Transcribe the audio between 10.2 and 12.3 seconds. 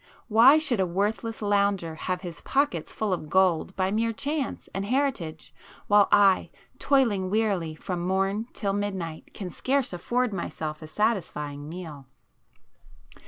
myself a satisfying meal?"